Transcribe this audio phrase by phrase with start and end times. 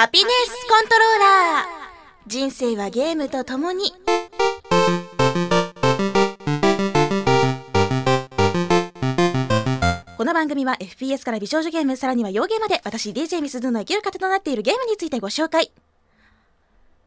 [0.00, 1.64] ハピネスコントローラー。
[2.26, 3.92] 人生はゲームとともに。
[10.16, 15.70] この番組は FPS から美少女ゲームさらには洋ゲームまで私 DJ ミスズの生きる糧となっているゲームについてご紹介。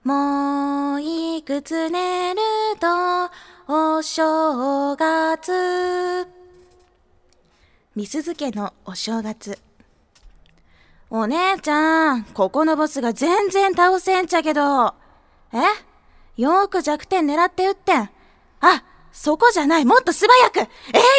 [0.04, 2.42] もういくつ寝る
[2.80, 2.88] と
[3.68, 6.28] お正月。
[7.96, 9.58] みすず家のお正月。
[11.16, 14.96] お姉ちゃん、ここのボスが全然倒せんちゃけど。
[15.54, 15.58] え？
[16.42, 18.10] よーく弱点狙って撃ってん。
[18.62, 20.62] あ、そこじゃない、もっと素早く。
[20.62, 20.66] え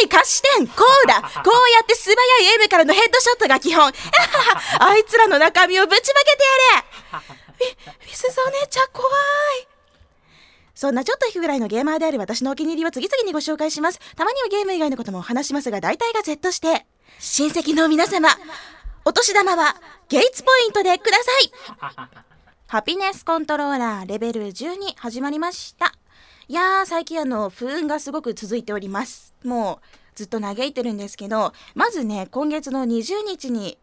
[0.05, 1.23] い、貸してん、こうだ。
[1.47, 3.85] こうやって素早いエムからのヘッドショットが基本。
[4.81, 7.25] あいつらの中身をぶちまけてやれ。
[8.03, 9.69] み、みすずお姉ちゃん怖い。
[10.75, 14.01] そんなちょっと引くぐらいのゲーマーである私のお気に入りを次々にご紹介します。
[14.17, 16.85] たまにはゲーム以外のことも話しますが、大体が Z して。
[17.21, 18.29] 親戚の皆様、
[19.07, 19.77] お年玉は
[20.09, 22.09] ゲイツポイントでください。
[22.67, 25.93] ハピネスコントローラーレベル12始まりました。
[26.49, 29.35] いやー最近あの不運がすごく続いております。
[29.45, 33.77] もうずっと嘆いてるんですけどまずね今月の20日に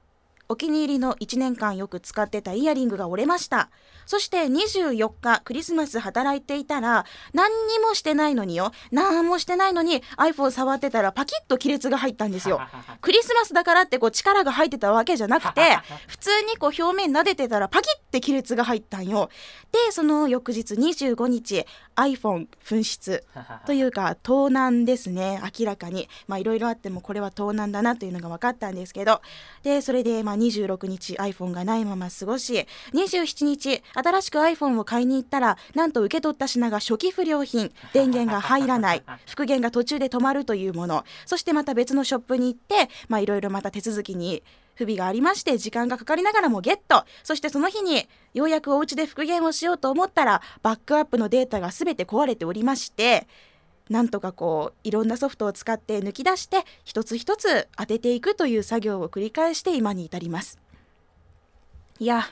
[0.52, 3.70] お気に入りの1年間よく使ってたイヤリングが折れました。
[4.06, 12.60] そして24日クリスマス働いていたら何にもしてないのによ何もしてないのに iPhone 触ってたらパキッと亀裂が入ったんですよ。
[13.00, 15.62] クリスマスだからってこう力が入ってたわけじゃなくて
[16.08, 19.30] 普通にこう表面撫でてたらパキッて亀裂が入ったんよ。
[19.72, 23.24] でその翌日25日 iPhone 紛失。
[23.66, 25.42] というか盗難ですね。
[25.58, 26.10] 明らかに。
[26.28, 29.22] まあいろいろあってもこれは盗難だなというのが分かったんですけど。
[29.64, 41.06] でそれでまあ26日 iPhone がないまま過ごし27日新しく iPhone を買いに行ったらなんと受け取った品が初期不良品電源が入らない 復元が途中で止まるというもの。
[41.26, 42.90] そしてまた別のショップに行って
[43.22, 44.44] いろいろまた手続きに
[44.76, 47.06] 不備がありまして時間がかかりながらもゲット。
[47.24, 53.28] そしてその日にようやくお家で復元をしようと思ったらバックアップのデータが全て壊れておりまして
[53.92, 60.60] なんとかこういろんなソフトを使って抜き出して一つ一つ当てていくという作業を繰り返して今に至ります。
[62.00, 62.24] いや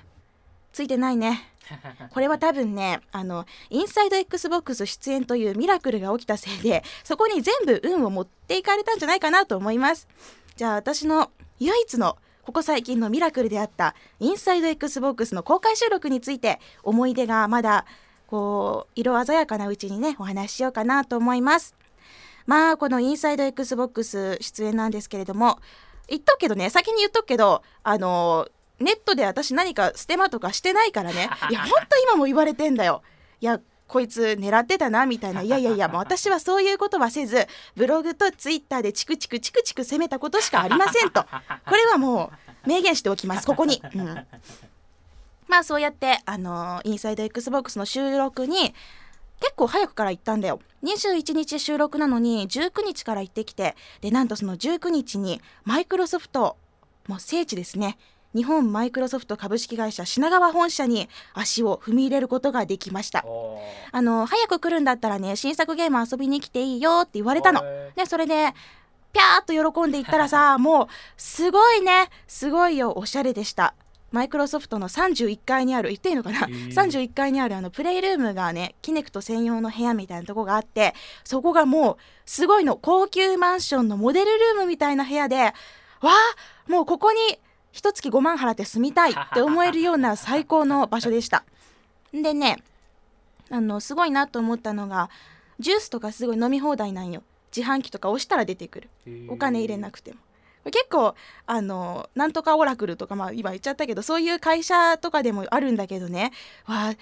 [0.71, 1.51] ついてないね。
[2.11, 10.07] これは多分ねあのインサイド XBOX 出演というミラクルが起きたせいでそこに全部運を持っていかれたんじゃないかなと思います。
[10.55, 17.85] じゃあ私の唯一のここ最近のミラクルであったインサイド XBOX の公開収録について思い出がまだ
[18.29, 21.75] こう色鮮やかなうちにねお話ししようかなと思います。
[22.45, 25.57] まあこのインサイド XBOX 出演なんですけれども
[26.07, 28.47] 言っとくけどね先に言っとくけどあの
[28.79, 33.01] ネットで私何かステマとかしてないからね いやほんと今も言われてんだよ。
[33.41, 35.41] いやこいつ狙ってたなみたいな。
[35.43, 41.23] いやいやいやもう私はそういうことはせずブログとツイッターでチクチクチクチク攻めたことしかありませんと。
[41.23, 42.31] これはも
[42.65, 43.47] う明言しておきます。
[43.47, 43.81] ここに。
[43.95, 44.27] うん
[45.49, 48.73] まあそうやってあのインサイド XBOX の収録に
[49.41, 50.59] 結構早くから行ったんだよ。
[50.83, 56.55] 21日収録なのに19日から行ってきてでなんとその19日にマイクロソフト
[57.07, 57.97] もう聖地ですね。
[58.35, 63.25] 日本マイクロソフト株式会社品川本社に足を踏み入れることができました。
[63.91, 67.63] あの早く来るんだったらね新作ゲーム遊びに来ていいよって言われたの。
[67.95, 68.53] でそれで
[69.13, 70.87] ピャーっと喜んでいったらさ もう
[71.17, 73.73] すごいねすごいよおしゃれでした
[74.11, 80.93] マイクロソフトの31階にある言っていいのかな、えー、31階にあるあのプレイルームがねキネクト専用の部屋みたいなとこがあって
[81.23, 85.53] そこがもうすごいの高級マンションのモデルルームみたいな部屋でわ
[86.03, 86.11] あ
[86.71, 87.19] もうここに
[87.71, 91.43] 一月5万払って住みたいって思えるような最高の場所でした。
[92.11, 92.57] でね
[93.51, 95.09] あのすごいなと思ったのが
[95.59, 97.23] ジュースとかすごい飲み放題なんよ。
[97.55, 98.89] 自販機とか押したら出てくる。
[99.27, 100.19] お金入れなくても。
[100.71, 101.15] 結構
[101.45, 106.31] あのなんとかオラクルとか、まあ、今言っちゃったけどそういう会社とかでもあるんだけどね。
[106.65, 106.93] わあ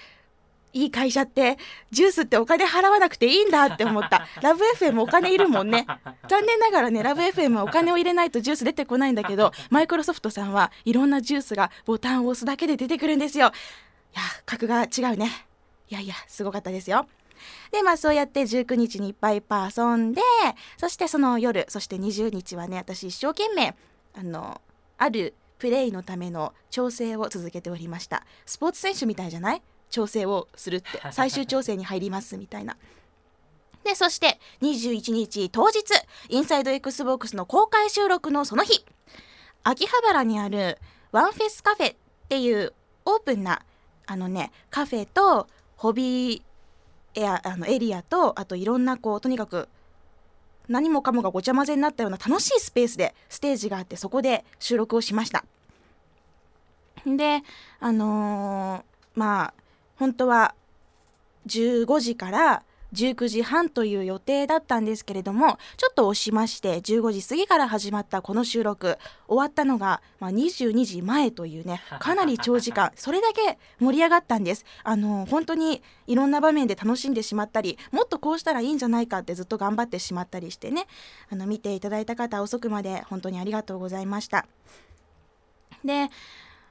[0.73, 1.57] いい会社って
[1.91, 4.27] ジュースってお金払わなくていいんだって思った。
[4.43, 5.87] ラブ FM お金いるもんね。
[6.27, 13.47] 残念ながらねラブ FM はお金を入れないとジュース出てこないんだけどマイクロソフトさんはいろんなジュースがボタンを押すだけで出てくるんですよ。
[13.47, 15.47] いや格が違うね。
[15.89, 17.07] いやいやすごかったですよ
[17.71, 20.21] でまあそうやって19日にいっぱいいっぱい遊んで
[20.77, 23.75] そしてその夜そして20日はね私一生懸命
[24.13, 24.61] あの
[24.97, 28.23] あるプレイのための調整を続けておりました。
[28.45, 29.61] スポーツ選手みたいじゃない？
[29.89, 30.87] 調整をするって。
[31.11, 32.77] 最終調整に入りますみたいな。
[33.83, 35.83] でそして21日当日
[36.29, 38.85] インサイド XBOX の公開収録のその日。
[39.63, 40.77] 秋葉原にある
[41.11, 41.97] ワンフェスカフェっ
[42.29, 42.73] ていう
[43.05, 43.61] オープンな
[44.05, 46.41] あのねカフェとホビー
[47.17, 49.67] エアあのエリアとあといろんなこうとにかく
[50.67, 55.43] 何もかもがごちゃ混ぜになったような楽しいスペースでステージがあってそこで収録をしました。
[57.05, 57.41] で
[57.79, 59.53] あのーまあ
[59.97, 60.53] 本当は
[61.47, 68.97] 15時から19時半という予定だったんですけれどもちょっと押しまして15時過ぎから始まったこの収録。
[69.27, 72.91] 終わったのが、まあ、22時前というね かなり長時間。
[72.95, 74.65] それだけ盛り上がったんです。
[74.83, 80.87] あの本当にいろんな場面で楽しんでしまったりもっとこうしたらいいんじゃないかってずっと頑張ってしまったりしてね
[81.29, 84.45] あの見ていただいた方遅くまで本当にありがとうございました。
[85.83, 86.09] で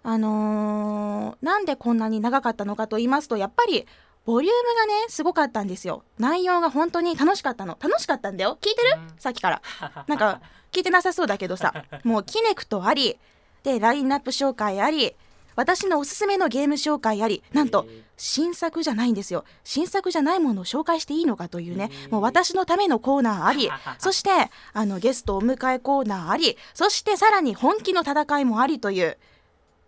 [0.02, 3.86] あのーなんでこんなに長かったのかと言いますとやっぱり
[4.26, 6.02] ボリュームがねすごかったんですよ。
[6.19, 7.78] 内容が本当に楽しかったの。
[7.81, 8.58] 楽しかったんだよ。
[8.61, 8.99] 聞いてる？
[8.99, 9.19] うん。
[9.19, 9.62] さっきから。
[10.08, 10.40] なんか
[10.73, 11.73] 聞いてなさそうだけどさ。
[12.05, 13.19] もうキネクトあり。
[13.62, 15.14] でラインナップ紹介あり。
[15.55, 17.43] 私のおすすめのゲーム紹介あり。
[17.52, 17.93] なんとえ。
[17.93, 19.44] ー新作じゃないんですよ。
[19.62, 21.90] 新作じゃないものを紹介していいのかというね。
[22.11, 23.70] もう私のためのコーナーあり。
[23.99, 24.31] そして
[24.72, 26.56] あのゲストお迎えコーナーあり。
[26.75, 29.19] そしてさらに本気の戦いもありという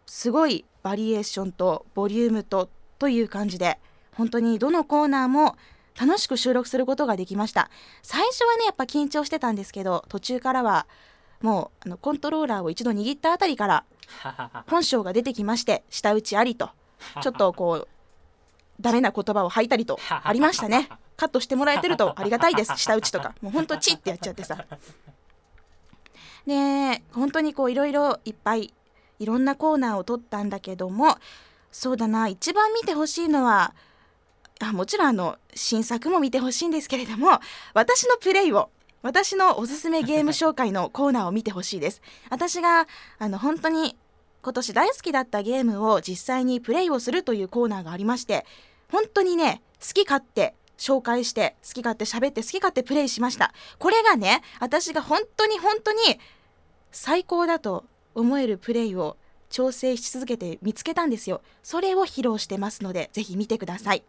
[0.07, 2.69] すごいバリエーションとボリュームと
[2.99, 3.79] という感じで
[4.19, 5.57] 本当にどのコーナーも
[5.99, 7.71] 楽しく収録することができました。
[8.03, 10.87] 最初はねやっぱ緊張してたんですけど途中からは
[11.41, 13.85] もうあのコントローラーを一度握ったあたりから
[14.69, 16.71] 本性が出てきまして舌打ちありと
[17.23, 17.89] ちょっとこう
[18.81, 20.89] ダメな言葉を吐いたりとありましたね。
[21.17, 22.73] カットしてもらえてるとありがたいです。
[22.77, 23.35] 舌打ちとか。
[23.41, 24.65] もうほんとチッってやっちゃってさ。
[26.47, 28.73] で本当にこういろいろいっぱい
[29.19, 31.19] いろんなコーナーを撮ったんだけども
[31.71, 33.75] そうだな一番見てほしいのは
[34.61, 37.41] あもちろんあの新作も見てほしいんですけれども
[37.75, 38.71] 私のプレイを
[39.03, 42.03] 私のおすすめゲーム紹介のコーナーを見てほしいです。
[42.31, 42.89] 私が
[43.19, 43.97] あの本当に
[44.43, 48.45] 今年大好きだったゲームを実際にプレイをするというコーナーがありまして
[48.91, 53.53] 本当にね好き勝手紹介して好き勝手喋って好き勝手プレイしました。
[53.79, 55.99] これがね私が本当に本当に
[56.91, 57.85] 最高だと
[58.15, 59.17] 思えるプレイを
[59.51, 61.41] 調整し続けて見つけたんですよ。
[61.63, 64.03] それを披露してますのでぜひ見てください。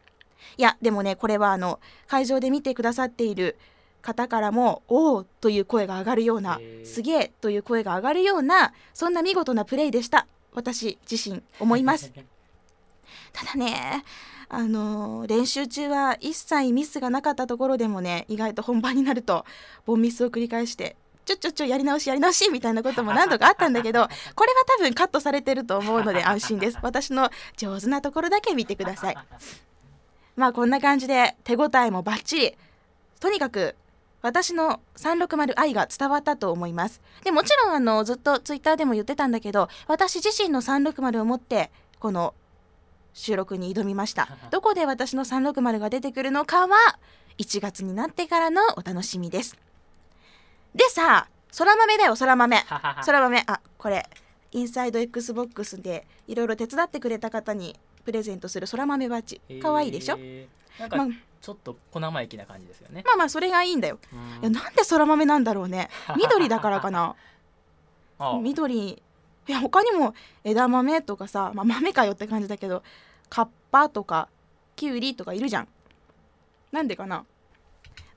[0.58, 3.58] いやでもねこれはあの会場で見てくださっている
[4.02, 12.12] 方からも「おお!」という声が上がるような「へーすげえ!」という声が上がるようなそんな見事なプレイでした私自身思います
[13.34, 14.04] ただね
[14.52, 19.46] あのー練習中は一切ミスがなかったところでもね意外と本番になると
[19.86, 20.96] ボンミスを繰り返して
[21.26, 29.18] ちょちょちょやり直しやり直しみたいなことも 何度かあったんだけどこれは多分カットされてると思うので安心です私の上手なところだけ見てください
[30.40, 32.58] まあこんな感じで手応えもバッチリ。
[33.20, 33.76] とにかく
[34.22, 37.02] 私の360愛が伝わったと思います。
[37.26, 42.34] でもちろんあのずっとツイッターでも言ってたんだけど私自身の360を持ってこの
[43.14, 44.30] 収録に挑みました。
[44.50, 46.98] どこで私の360が出てくるのかは
[47.38, 49.58] 1月になってからのお楽しみです。
[50.74, 51.28] でさ
[51.58, 52.64] 空豆だよ空豆。
[53.06, 53.44] 空豆。
[53.46, 54.10] あこれ
[54.54, 59.42] インサイド XBOX でいろいろ手伝ってくれた方にプレゼントする空豆バッジ。
[59.62, 61.08] 可愛いでしょ、えーなんまあ。
[61.08, 63.04] かちょっと小生意気な感じですよね。
[63.06, 64.00] まあまあそれがいいんだよ。
[64.12, 64.20] うん。
[64.20, 65.90] いやなんで空豆なんだろうね。
[66.18, 67.16] 緑だからかな。
[68.20, 68.90] あ緑。
[69.48, 70.14] いや他にも
[70.44, 72.84] 枝豆とかさ、まあ、豆かよって感じだけど
[73.30, 74.30] カッパとか
[74.76, 75.68] キュウリとかいるじゃん。
[76.72, 77.26] なんでかな。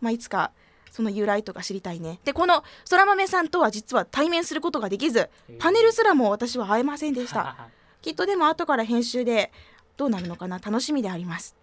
[0.00, 0.50] まあいつか
[0.90, 2.18] その由来とか知りたいね。
[2.24, 7.56] でこの空豆さんとは実は対面することができずパネルすらも私は会えませんでした。
[8.02, 9.52] きっとでも後から編集で
[9.96, 10.58] どうなるのかな？
[10.58, 11.56] 楽しみであります。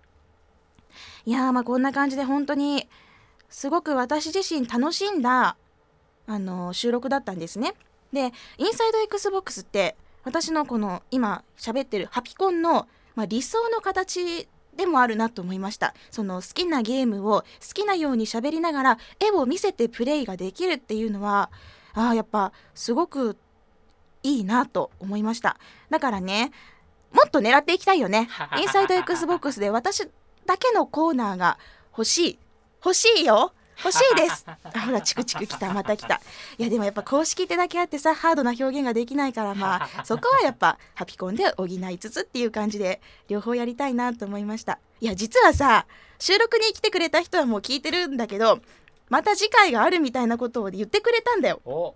[1.26, 2.88] いやまあこんな感じで本当に
[3.50, 5.56] すごく私自身楽しんだ
[6.28, 7.74] あの収録だったんですね。
[8.14, 15.94] でインサイド XBOX って私のこの今喋ってるハピコンの、まあ、理想の形でもあるなと思いました。
[16.10, 21.52] その好きなゲームを好きなように喋りながら絵を見せてプレイができるっていうのは
[21.94, 23.38] あーやっぱすごく
[24.24, 25.58] いいなと思いました。
[25.90, 26.52] だからね
[27.12, 28.30] もっと狙っていきたいよね。
[28.58, 30.08] インサイド XBOX で私
[30.46, 31.58] だけのコーナーが
[31.92, 32.40] 欲しい。
[32.84, 33.54] 欲しいよ。
[33.84, 34.46] 欲しいです。
[34.46, 36.22] あ ほらチクチクきたまた来た。
[36.58, 44.80] いやでもやっぱ公式ってだけあってさハードな表現ができないからまあ そこはやっぱハピコンで補いつつっていう感じで両方やりたいなと思いました。
[45.00, 45.86] いや実はさ
[46.20, 48.60] 収録に来てくれた人はもう聞いてるんだけど
[49.10, 51.62] また次回があるみたいなことを言ってくれたんだよ。
[51.66, 51.96] お、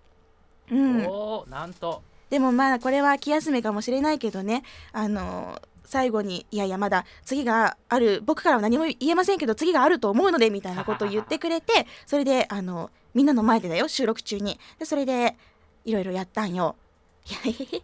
[0.72, 1.06] うん。
[1.06, 2.02] おなんと
[2.34, 4.64] でもまあこれは気休めかもしれないけどね。
[4.92, 14.60] あの最後にいやいやまだ次がある僕からは何も言えませんけど次があると思うのでみたいなことを言ってくれてそれであのみんなの前でだよ収録中に。
[14.80, 15.36] でそれで
[15.86, 16.76] いろいろやったんよ。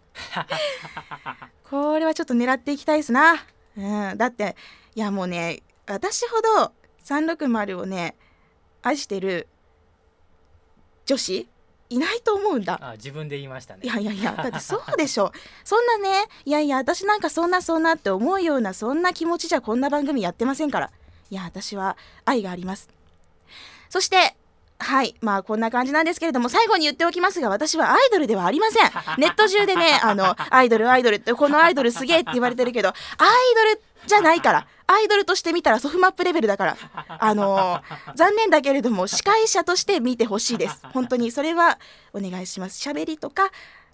[1.70, 3.36] これはちょっと狙っていきたいですな、
[3.76, 4.56] うん、だって
[4.96, 6.72] いやもうね私ほど
[7.04, 8.16] 360をね
[8.82, 9.46] 愛してる
[11.06, 11.48] 女子
[11.90, 12.78] いないと思うんだ。
[12.80, 13.80] あ自分で言いましたね。
[13.84, 15.32] いやいやいや だってそうでしょ。
[15.64, 20.90] そんなねいやいや私なんかそんなそんなって思うようなそんな気持ちじゃこんな番組やってませんから。
[21.30, 22.88] いや私は愛があります。
[23.88, 24.36] そして
[24.80, 25.14] はい。
[25.20, 28.90] まあこんな感じなんですけれども最後に言っておきますが私はアイドルではありません。
[29.20, 32.96] ネット中でねあのアイドルアイドルってこのアイドルすげえって言われてるけどアイ
[33.74, 34.66] ドルじゃないから。
[34.86, 36.76] アイドルとして見たらソフマップレベルだから。
[37.06, 40.80] あのー残念だけれども司会者として見てほしいです。
[40.92, 41.78] 本当にそれは
[42.12, 42.88] お願いします。
[42.88, 43.44] 喋りとか、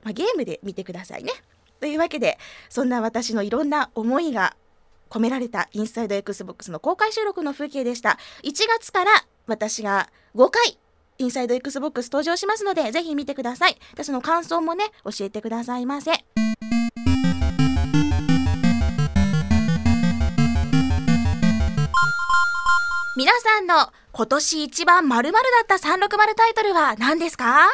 [0.05, 1.33] まあ、ゲームで見てくださいね。
[1.81, 2.39] というわけで
[2.71, 4.57] そんな私のいろんな思いが
[5.11, 8.19] 込められたインサイド XBOX の公開収録の風景でした。
[8.43, 9.11] 1月から
[9.47, 10.79] 私が5回
[11.19, 13.79] インサイド XBOX 登場しますのでぜひ見てください。
[13.95, 16.13] でその感想もね教えてくださいませ。
[23.19, 27.67] 皆さんの今年一番〇〇だった360タイトルは何ですか？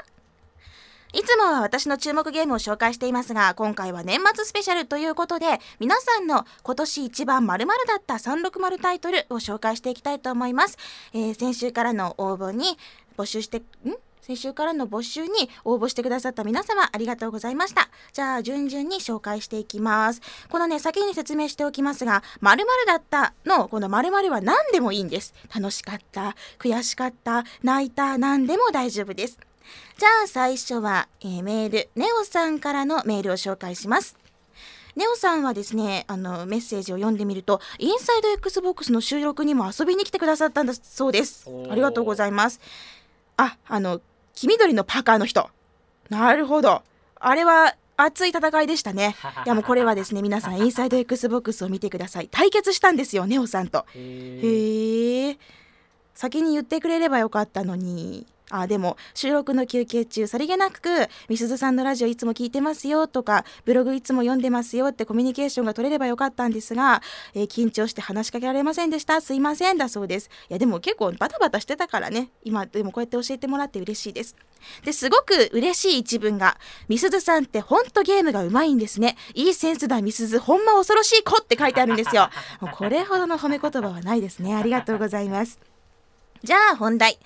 [1.15, 10.79] いつもは私の注目ゲームを紹介していますが、今回は年末スペシャルということで、皆さんの今年一番〇〇だった360タイトルを紹介していきたいと思います。
[11.13, 12.79] えー先週からの応募に
[13.19, 13.63] 募集して、ん？
[14.23, 17.91] 先週からの募集に応募してくださった皆様ありがとうございました。
[18.15, 20.23] じゃあ順々に紹介していきます。
[20.49, 25.35] このね、先に説明しておきますが、〇〇だったのこの〇〇は何でもいいんです。
[25.55, 29.39] 楽しかった、悔しかった、泣いた、何でも大丈夫です。
[29.99, 34.17] じゃあ最初は、えーメール、ネオさんからのメールを紹介します。
[34.95, 42.61] ネオさんはですね、あの、メッセージを読んでみると、インサイド XBOX の収録にも遊びに来てくださったんだそうですありがとうございます。
[43.37, 44.01] あ、あの、
[44.35, 45.49] 黄緑のパーカーの人。
[46.11, 46.83] なるほど。
[47.17, 49.17] あれは熱い戦いでしたね。
[49.47, 52.29] いやもうこれはですね、皆さんインサイド XBOX を見てください。
[52.31, 53.87] 対決したんですよ、ネオさんと。
[53.95, 55.39] へえ。
[56.15, 58.27] 先に言ってくれればよかったのに。
[58.53, 67.03] あでも収録の休憩中さりげなくみすずさんのラジオいつも聞いてますよとかブログいつも読んでますよってコミュニケーションが取れればよかったんですが、
[67.35, 69.21] えー緊張して話しかけられませんでした。
[69.21, 70.31] すいませんだそうです。
[70.49, 72.31] いやでも結構バタバタしてたからね。
[72.45, 74.37] 今でもこうやって教えてもらって嬉しいです。
[74.85, 79.17] ですごく嬉しい一文がみすずさんってほんとゲームがうまいんですね。
[79.35, 82.31] いいセンスだみすずほんま恐ろしい子って書いてあるんですよ。
[82.61, 84.55] もうこれほどの褒め言葉はないですね。
[84.55, 85.59] ありがとうございます。
[86.43, 87.19] じゃあ本題。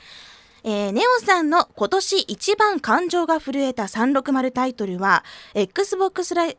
[0.68, 5.22] えーネオさんの今年一番感情が震えた360タイトルは、
[5.54, 6.56] Xbox ライ、ん？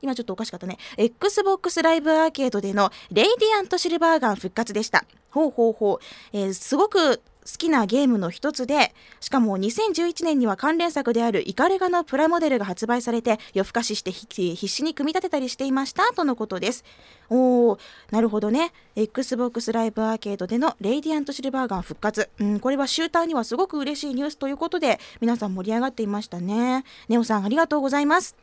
[0.00, 0.78] 今ちょっとおかしかったね。
[0.96, 5.04] Xbox ライブアーケードでのレイディアントシルバーガン復活でした。
[5.30, 5.98] ほうほうほう。
[6.32, 7.20] えーすごく
[7.58, 16.84] きなゲームの一つで、しかも2011年には関連作であるイカレガのプラモデルが発売されて、夜更かししてひ必死に組み立てたりしていました、とのことです。
[17.28, 17.78] おー、
[18.10, 18.72] なるほどね。
[18.96, 22.28] Xbox ライブアーケードでのレイディアントシルバーガン復活。
[22.38, 26.84] うん、これはシューターにはすごく嬉しいニュースということで、皆さん盛り上がっていましたね。
[27.08, 28.36] ネオさんありがとうございます。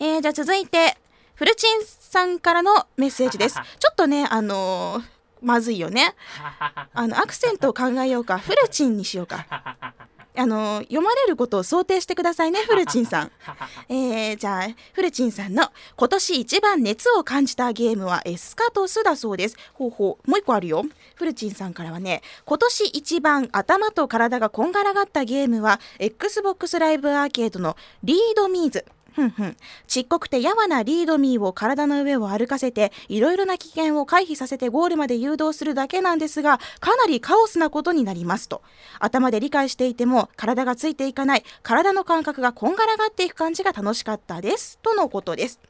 [0.00, 0.98] えー、じゃあ続いて、
[1.34, 3.54] フルチンさんからのメッセージです。
[3.78, 6.14] ちょっとね、あのーまずいよね。
[6.94, 8.38] あの、アクセントを考えようか。
[8.38, 9.46] フルチンにしようか。
[10.34, 13.32] あのー読まれることを想定してくださいね、フルチンさん。
[13.90, 19.56] えー、じゃあ、フルチンさんの今年一番熱を感じたゲームはエスカトスだそうです。
[19.74, 20.84] ほうほう、もう一個あるよ。
[21.16, 28.86] フルチンさんからはね、今年一番頭と体がこんがらがったゲームは、Xbox ライブアーケードのリードミーズ。
[29.14, 29.56] ふんふん。
[29.86, 38.62] ちっこくてやわなリードミーを体の上を歩かせて、いろいろな危険を回避させてゴールまで誘導するだけなんですが、かなりカオスなことになりますと。
[38.98, 44.78] 頭で理解していても、体がついていかない、体の感覚がこんがらがっていく感じが楽しかったです。
[44.82, 45.60] とのことです。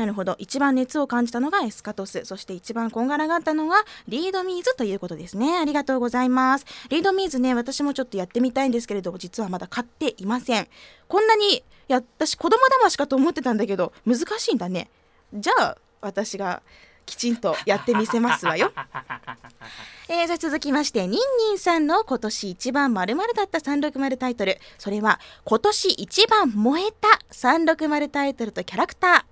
[0.00, 0.34] なるほど。
[0.38, 2.24] 一番熱を感じたのがエスカトス。
[2.24, 5.58] そして一番こんがらがったのがリードミーズということですね。
[5.58, 6.64] ありがとうございます。
[6.88, 10.68] リードミーズね、私もちょっとやってみたいんですけれども、実はまだ買っていません。
[11.06, 14.88] こんなに、いや、私子供騙しかと思ってたんだけど、難しいんだね。
[15.34, 16.62] じゃあ、私が
[17.04, 18.72] きちんとやってみせますわよ。
[20.08, 21.10] えー、じゃあ続きまして、ニン
[21.50, 24.58] ニンさんの今年一番〇〇だった360タイトル。
[24.78, 29.22] それは、今年一番燃えた360タイトルとキャラクター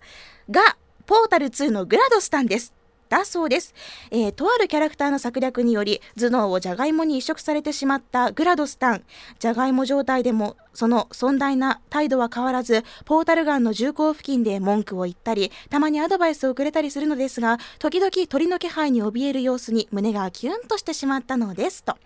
[0.51, 0.77] が、
[1.07, 2.75] ポータル2のグラドスタンです。
[3.09, 3.75] だそうです、
[4.11, 9.03] えーとあるキャラクターの策略により頭脳をジャガイモに移植されてしまったグラドスタン
[9.39, 21.97] ジャガイモ状態でもその尊大な態度は変わらずポータルガンの銃口付近で文句を言ったりたまにアドバイスをくれたりするのですが時々鳥の気配に怯える様子に胸がキュンとしてしまったのですと。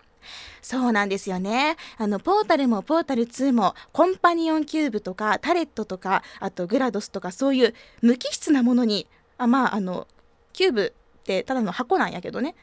[0.61, 1.77] そうなんですよね。
[1.97, 10.07] あの、ポータルもポータル2も、コンパニオンキューブとか、タレットとか、あとグラドスとか、そういう無機質なものに、あまあ、あの、
[10.53, 12.55] キューブってただの箱なんやけどね。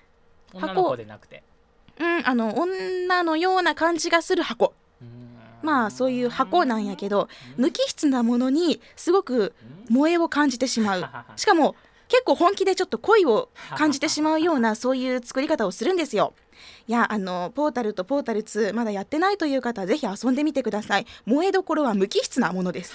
[0.53, 1.43] 女の子でなくて。
[1.99, 4.75] うんあの女のような感じがする箱。
[5.63, 9.55] まあそういう箱なんやけど無機質なものにすごく
[9.89, 11.05] 萌えを感じてしまう。
[11.37, 11.77] しかも
[12.09, 16.33] 結構本気でちょっと恋を感じてしまうような そういう作り方をするんですよ。
[16.87, 21.07] いやあのポータルとポータル2まだやってないという方はぜひ遊んでみてください。
[21.27, 22.95] 萌えどころは無機質なものです。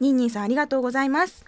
[0.00, 1.44] ニンニンさんありがとうございます。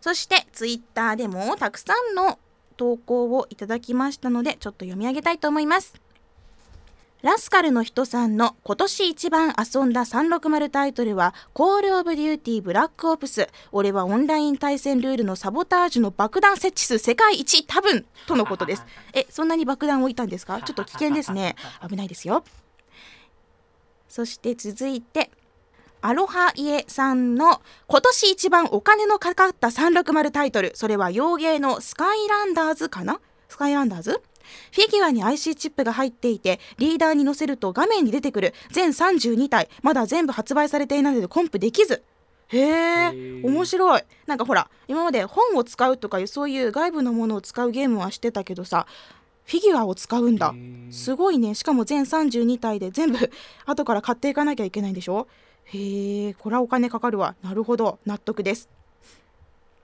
[0.00, 2.38] そしてツイッターでもたくさんの
[2.76, 5.94] 投稿をいただきましたのでちょっと読み上げたいと思います
[7.22, 18.84] ラスカルの人さんの今年一番遊んだ360タイトルはコールオブデューティーブラックオプス俺はオンライン対戦ルールのサボタージュの爆弾設置数世界一多分とのことです。
[19.14, 20.60] えそんなに爆弾置いたんですか？
[20.62, 21.54] ちょっと危険ですね。
[21.88, 22.42] 危ないですよ。
[24.08, 25.30] そして続いて
[26.00, 30.72] アロハイエさんの今年一番お金のかかった360タイトル。
[30.74, 33.20] それは洋芸のスカイランダーズかな？
[33.48, 34.20] スカイランダーズ？
[34.72, 38.54] フィギュアに IC チップが入っていてリーダーに載せると画面に出てくる。
[38.70, 39.68] 全32体。
[39.82, 42.02] まだ全部発売されていないのでコンプできず。
[42.48, 44.02] へえ面白い。
[44.26, 48.86] なんかほら今まで本を使うとかそういう外部のものを使うゲームはしてたけどさ
[49.44, 50.54] フィギュアを使うんだ。
[50.90, 51.54] すごいね。
[51.54, 53.18] しかも全32体で全部
[53.66, 55.26] 後から買っていかなきゃいけないんでしょ？
[55.64, 57.34] へえこれはお金かかるわ。
[57.42, 57.98] なるほど。
[58.06, 58.68] 納得です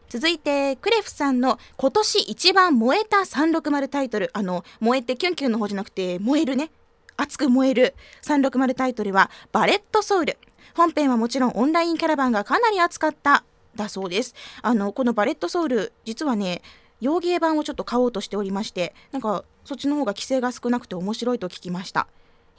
[0.08, 4.30] 続いてクレフさんの今年一番燃えた360タイトル。
[4.32, 6.70] あの燃えてキュンキュンの方じゃなくて燃えるね。
[7.16, 10.38] 熱く燃える360タイトルはバレットソウル。
[10.74, 13.44] 本編はもちろんオンラインキャラバンがかなり熱かった
[13.76, 14.34] だそうです。
[14.62, 16.62] あのこのバレットソウル実はね
[17.00, 22.06] 洋芸版をちょっと買おうとしておりましてなんかそっちの方が規制が少なくて面白いと聞きました。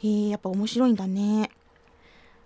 [0.04, 1.50] へえやっぱ面白いんだね。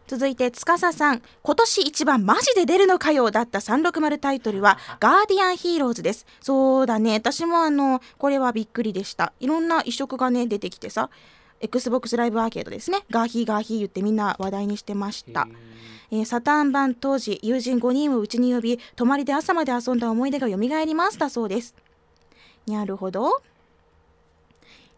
[0.08, 6.26] 続いて司さん今年一番マジで出るのかよだった360タイトルはガーディアンヒーローズです。
[6.42, 7.14] そうだね。
[7.16, 9.34] 私もあのこれはびっくりでした。
[9.40, 11.10] いろんな移植がね出てきてさ
[11.62, 13.00] XBOX ライブアーケードですね。
[13.10, 15.48] ガーヒーガーヒー言ってみんな話題にしてました。
[16.12, 21.74] えー、サターン版当時友人5人をうちに呼び泊まりで朝まで遊んだ思い出が蘇りますだそうです。
[22.68, 23.42] なるほど。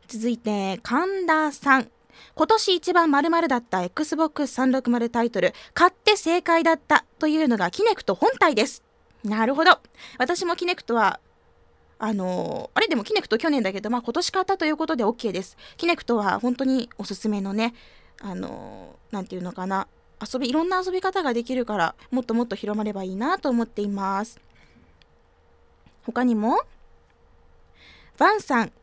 [0.08, 1.90] 続いて神田さん
[2.36, 8.84] 今年一番〇〇だった XBOX360 タイトル買って正解だったというのがキネクト本体です。
[9.24, 9.80] なるほど。
[10.20, 11.22] 私もキネクトは
[11.98, 12.90] あのー、あれ？
[12.90, 15.56] でもキネクト去年だけど、まあ、今年買ったということで OK です。
[15.78, 17.74] キネクトは本当におすすめのね
[18.22, 19.88] あのー、て言うのかな。
[20.22, 24.42] 遊びいろんな遊び方ができるからもっともっと広まればいいなと思っています。
[26.06, 26.60] 他にも
[28.18, 28.74] ヴァンさん。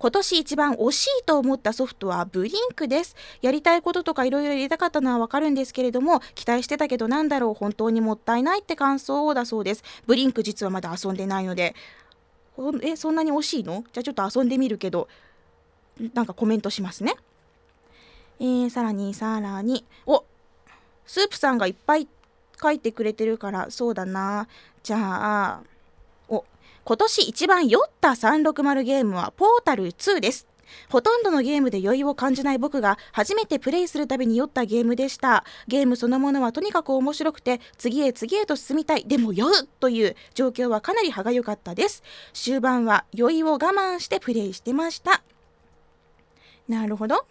[0.00, 3.14] 今年一番惜しいと思ったソフトはブリンクです。
[3.42, 9.84] やりたいこととかいろいろ入れたかったのはわかるんですけれども期待してたけどなんだろう本当にもったいないって感想だそうです。
[10.06, 11.74] ブリンク実はまだ遊んでないので。
[12.82, 13.84] えそんなに惜しいの？
[13.92, 15.06] じゃあちょっと遊んでみるけど。
[16.14, 17.14] なんかコメントしますね。
[18.38, 19.84] えー、さらにさらに。
[20.06, 20.24] お
[21.04, 22.08] スープさんがいっぱい
[22.60, 24.48] 書いてくれてるからそうだな。
[24.82, 25.60] じゃあ
[26.30, 26.46] お
[26.84, 30.46] 今年一番酔った360ゲームはポータル2です。
[30.88, 35.44] ほとんどのゲームで酔いを感じない僕が初めてプレイするたびに酔ったゲームでした。
[35.68, 39.04] ゲームそのものはとにかく面白くて次へ次へと進みたい。
[39.04, 42.02] でも酔うという状況はかなり歯が良かったです。
[42.32, 45.22] 終盤は酔いを我慢してプレイしてました。
[46.68, 47.26] なるほど。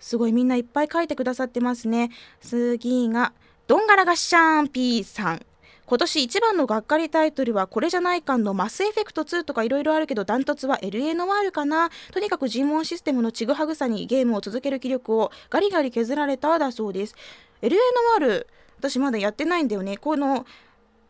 [0.00, 2.10] すごいみんないっぱい書いてくださってますね。
[2.40, 3.32] 次が
[3.68, 5.46] どんがらがっしゃーん P さん。
[5.92, 11.90] 今年一番のがっかりタイトルはこれじゃないかんのマスエフェクト2とかいろいろあるけどダントツは LA ノワールかな。
[12.12, 17.14] とにかく尋問システムのちぐはぐさにゲームを続ける気力をガリガリ削られただそうです。
[17.60, 17.76] LA ノ
[18.14, 18.46] ワール
[18.78, 19.98] 私まだやってないんだよね。
[19.98, 20.46] この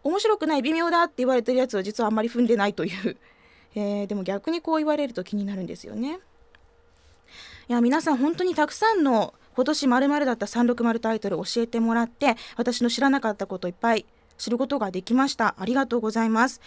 [0.02, 3.16] 面白くない微妙だって言われてるやつは実はあんまり踏んでないという。
[3.76, 6.18] えー、でも逆にこう言われると気になるんですよね。
[7.68, 14.06] いや皆さん本当にたくさんの今年まるだった360タイトル教えてもらって私の知らなかったこといっぱい
[14.38, 15.54] 知ることができました。
[15.58, 16.60] ありがとうございます。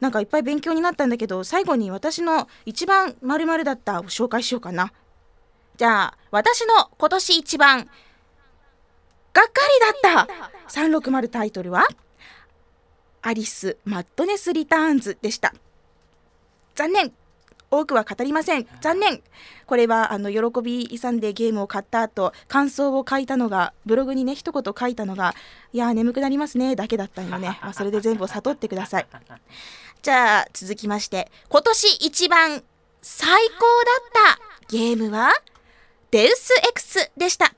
[0.00, 4.92] なんかいっぱい勉強になったんだけど最後に私の一番まるだったを紹介しようかな。
[5.76, 7.88] じゃあ私の今年一番がっ
[9.46, 9.50] か
[10.02, 11.86] りだった360タイトルは？
[13.22, 15.54] アリス・マッドネス・リターンズでした。
[16.74, 17.12] 残念。
[17.72, 18.66] 多くは語りません。
[18.82, 19.22] 残念。
[19.66, 25.34] これはあの喜び勇んでゲームを買った後感想を書いたのがブログにね一言書いたのが
[25.72, 29.06] いや眠くなりますねだけだったのね、 まあ、それで全部を悟ってください。
[30.02, 32.62] じゃあ続きまして今年一番
[33.00, 33.64] 最高
[34.22, 35.32] だったゲームは
[36.10, 37.54] デウス X でした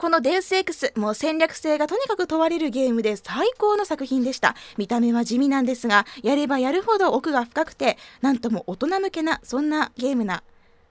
[0.00, 4.56] このデウス X もう戦略性がとにかく問われるゲームで最高の作品でした。
[4.78, 10.42] 見た目は地味なんですがやればやるほど奥が深くてなんとも大人向けなそんなゲームな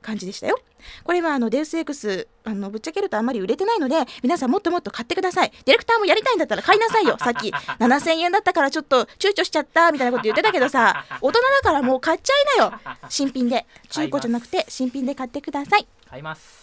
[0.03, 0.59] 感じでしたよ。
[1.03, 5.49] これはあのデウス X あのぶっちゃけるとあんまり売れてないので皆さんもっともっと買ってください。
[5.49, 7.17] ディレクターもやりたいんだったら買いなさいよ。
[7.17, 12.73] さっき7000円だったからちょっと躊躇しちゃったみたいなこと言ってたけどさ大人だからもう買っちゃいなよ。
[13.09, 13.65] 新品で。
[13.89, 15.87] 中古じゃなくて新品で買ってください。
[16.07, 16.58] 買います。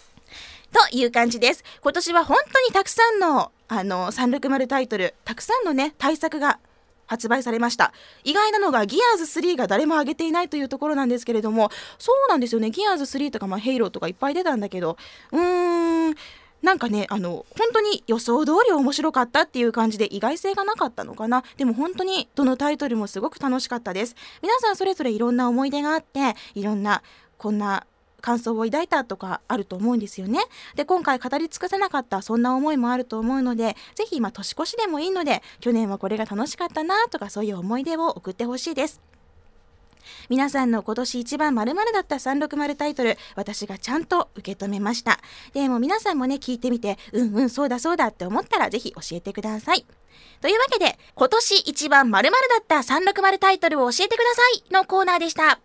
[0.91, 1.65] という感じです。
[1.81, 6.61] 今年は本当にたくさんのあの360タイトルたくさんのね対策が
[7.07, 7.95] 発売されました。
[8.25, 12.71] 意外なのがギアーズ3が誰も上げていないというところなんですけれどもそうなんですよね。
[12.71, 14.99] ギアーズ3とか、まあ、ヘイローとかいっぱい出たんだけど
[15.33, 16.15] うーん
[16.63, 21.43] なんかねあの本当に予想通り面白かったっていう感じで意外性がなかったのかな。
[21.57, 24.15] でも本当にどのタイトルもすごく楽しかったです。
[24.43, 27.03] 皆さんそれぞれいろんな思い出があっていろんな
[27.39, 27.87] こんな
[28.21, 30.41] 感想を抱いたとかあると思うんですよね。
[30.75, 39.01] で今回語り尽くせなかったそんな思いもあると思うのでぜひ今年越しでもいいので去年はこれが楽しかったなとかそういう思い出を送ってほしいです。
[40.29, 45.21] 皆さんの今年一番〇〇だった360タイトル私がちゃんと受け止めました
[45.53, 49.85] でも皆さんもね聞いてみてうんうんそうだそうだって思ったらぜひ教えてください
[50.41, 55.61] というわけで今年一番〇〇だった360タイトルを教えてくださいのコーナーでした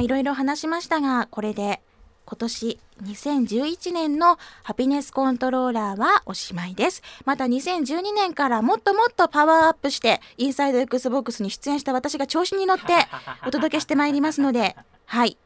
[0.00, 1.80] いろいろ話しましたがこれで
[2.24, 7.02] 今年2011年のハピネスコントローラーはおしまいです。
[7.24, 12.84] また2012年からもっともっとパワーアップしてインサイド XBOX に出演した私が調子に乗って
[13.46, 15.38] お届けしてまいりますので、はい、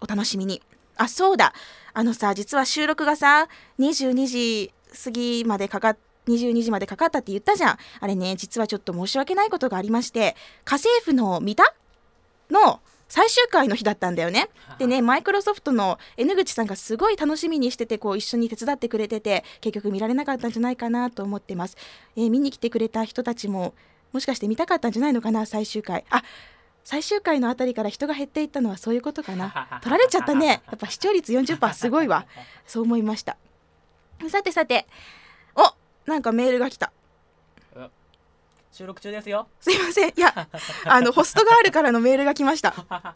[0.00, 0.62] お楽しみに。
[0.96, 1.52] あ、そうだ。
[1.92, 4.72] あのさ、実は収録がさ、22時
[5.04, 7.78] 過ぎまでかかっ22時までかかったって言ったじゃん。
[8.00, 11.74] あれね、実はちょっと申し訳ないことがありまして、家政婦の見た
[12.50, 12.80] の
[13.12, 14.48] 最終回の日だったんだよね。
[14.78, 21.76] でね、マイクロソフトの N 口さんがすごい楽しみにしてて、こう一緒に手伝ってくれてて、結局見られなかったんじゃないかなと思ってます。
[22.16, 23.74] えー見に来てくれた人たちも、
[24.14, 26.06] もしかして見たかったんじゃないのかな、最終回。
[26.08, 26.22] あ
[26.84, 29.68] 最終回のあたりから人が減っていったのはそういうことかな。
[29.84, 30.62] 取られちゃったね。
[30.66, 32.24] やっぱ視聴率40%すごいわ。
[32.66, 33.36] そう思いました。
[34.30, 34.86] さてさて、
[35.54, 35.74] お
[36.08, 36.90] なんかメールが来た。
[38.72, 40.08] 収録中ですよすいません。
[40.08, 40.48] いや、
[40.86, 42.74] あの、ホストガールからのメールが来ました。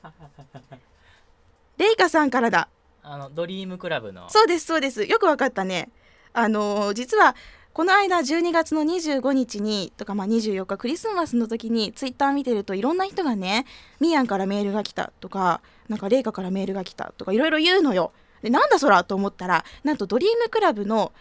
[1.78, 2.68] レイカさんからだ。
[3.02, 5.04] あのドリームクラブのそうです、そうです。
[5.04, 5.88] よくわかったね。
[6.34, 7.34] あのー実は、
[7.72, 13.66] この間12月の25日にとかまあ24日クリスマスの時にツイッター見てるといろんな人がね
[14.00, 21.12] ミヤンからメールが来たとかなんかレイカからメールが来たとかいろいろ言うのよでなんだそらと思ったらなんとドリームクラブの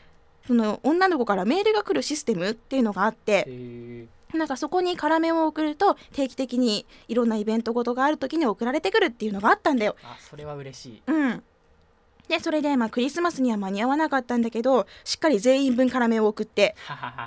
[0.47, 9.95] その女の子からメールが来るシステムっていうのがあってへなんかそこに辛めを送ると定期的にいろんなイベントごとがある時に送られてくるっていうのがあったんだよ。
[10.03, 11.43] あそれは嬉しいうん。
[12.27, 16.75] でそれでまあクリスマスには間に合わなかったんだけどしっかり全員分辛めを送って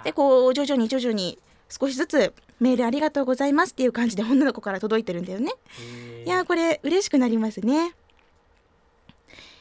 [0.04, 5.52] でこう徐々に徐々に少しずつメールありがとうございますっていう感じで女の子から届いてるんだよね。
[6.24, 7.94] いやーこれ嬉しくなりますね。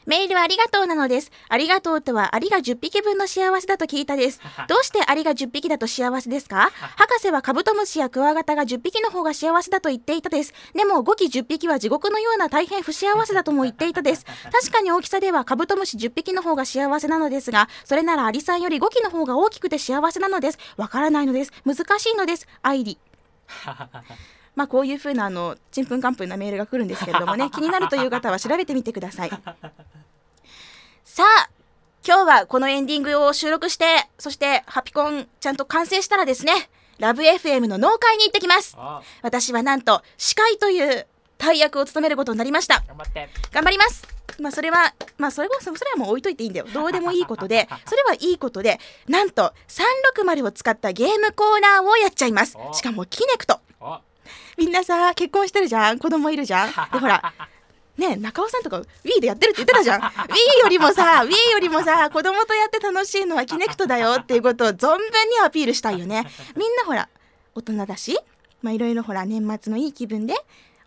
[0.08, 1.32] メールありがとうなのです。
[1.50, 4.40] ありがとうとはアリが10匹分の幸せだと聞いたです。
[4.68, 6.72] どうしてアリが10匹だと幸せですか？
[6.96, 10.54] 博士はカブトムシやクワガタが10匹の方が幸せだと言っていたです。
[10.74, 14.26] でも5機10匹は地獄のような大変不幸せだとも言っていたです。
[14.26, 20.58] 確かに大きさではカブトムシ10匹の方が幸せなのですが、それならアリさんより5機の方が大きくて幸せなのです。
[20.78, 21.52] わからないのです。
[21.66, 22.48] 難しいのです。
[22.62, 22.98] アイリ。
[24.58, 29.30] まあこういう風なあのちんぷんかんぷんなメールが来るんですけれどもね 気になるという方は調べてみてください。
[31.06, 31.50] さあ
[32.06, 38.76] 今日はこのエンディングを収録してそしてハピコンちゃんと完成したらですねラブ FM の農会に行ってきます。
[38.80, 39.04] あ。
[39.22, 41.06] 私はなんと司会という
[41.38, 42.84] 大役を務めることになりました。
[42.88, 43.30] 頑張って。
[43.52, 44.08] 頑張ります。
[44.40, 46.66] まあそれはまあそれはそれはもう置いといていいんだよ。
[46.74, 47.70] どうでもいいことで。
[47.86, 48.80] それはいいことで。
[49.08, 49.54] なんと
[50.16, 52.58] 360を使ったゲームコーナーをやっちゃいます。
[52.58, 53.60] おしかもキネクト。
[53.80, 54.02] あ
[54.58, 56.00] みんなさ結婚してるじゃん？
[56.00, 56.70] 子供いるじゃん？
[56.92, 57.34] でほら
[57.98, 60.02] ねえ中尾さんとか Wii でやってるって言ってたじゃん。
[60.02, 65.04] Wii よりもさ Wii よりもさ子供とやって楽しいのはキネクトだよっていうことを存分に
[65.44, 66.24] アピールしたいよね。
[66.56, 67.10] みんなほら
[67.56, 68.20] 大人だし
[68.62, 70.36] まあいろいろほら年末のいい気分で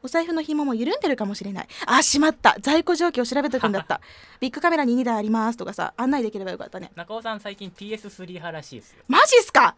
[0.03, 1.69] お財布の紐も緩んでるかもしれない。
[1.87, 2.57] あしまった。
[2.61, 4.01] 在庫状況調べとくんだった。
[4.41, 6.91] ビッグカメラに2台ありますとかさ案内できればよかったね。
[6.95, 9.03] 中尾さん最近 PS3 派らしいですよ。
[9.09, 9.75] マジっすか？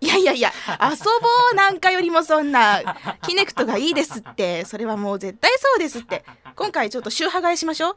[0.00, 1.10] いやいやいや遊ぼ
[1.52, 2.80] うなんかよりもそんな
[3.22, 4.64] キネクトがいいですって。
[4.64, 6.24] それはもう絶対そうですって。
[6.54, 7.96] 今回ちょっと宗派替えしましょう。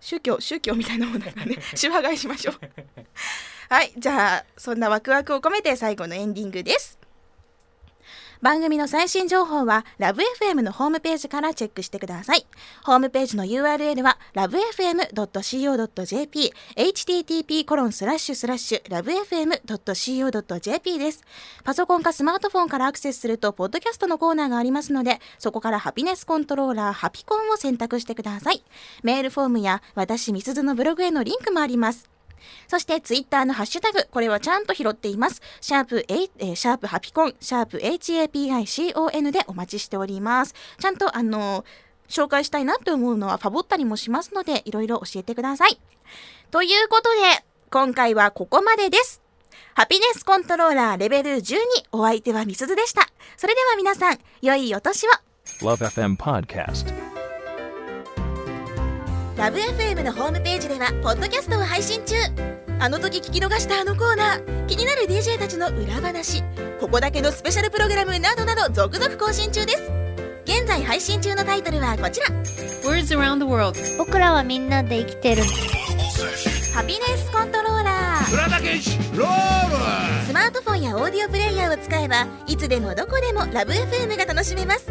[0.00, 1.56] 宗教宗教みたいなもんだからね。
[1.74, 2.60] 宗派替えしましょう。
[3.70, 6.97] はいじゃあそんなワクワクを込めて最後のエンディングです。
[8.40, 12.46] 番組の最新情報はラブ f m のホームページからチェックしてください。
[12.84, 21.22] ホームページの URL は lovefm.co.jp http コロンスラッシュスラッシュ lovefm.co.jp です。
[21.64, 28.62] パソコンかスマートフォンからアクセスするとポッドキャストのコーナーがありますので、そこからハピネスコントローラーハピコンを選択してください。
[29.02, 32.17] メールフォームや私みすずのブログへのリンクもあります。
[32.66, 35.40] そしてツイッターのハッシュタグ、これはちゃんと拾っています。
[35.60, 40.54] シャープ、えー、シャープハピコン、シャープ HAPICON でお待ちしております。
[40.78, 41.64] ちゃんとあの
[42.08, 45.78] 紹介したいなって思うのはファボったりもしますので、いろいろ教えてください。
[46.50, 49.22] ということで、今回はここまでです。
[49.74, 51.56] ハピネスコントローラーレベル12
[51.92, 53.08] お相手はみすずでした。
[53.36, 55.10] それでは皆さん、良いお年を
[55.60, 57.17] LoveFM Podcast
[59.38, 62.16] ラブ f m のホームページではポッドキャストを配信中。
[62.80, 64.66] あの時聞き逃したあのコーナー。
[64.66, 66.42] 気になる DJ たちの裏話。
[66.80, 69.92] ここだけのスペシャルプログラムなどなど続々更新中です。
[70.44, 72.26] 現在配信中のタイトルはこちら。
[72.82, 73.78] Words around the world.
[73.96, 75.44] 僕らはみんなで生きてる。
[76.74, 78.24] ハピネスコントローラー。
[80.26, 84.90] スマートフォンやオーディオプレイヤーを使えばいつでもどこでもラブ f m が楽しめます